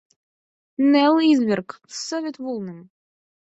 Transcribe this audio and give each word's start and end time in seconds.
—Нел, 0.91 1.15
изверг, 1.31 1.69
совет 2.05 2.35
вулным! 2.43 2.79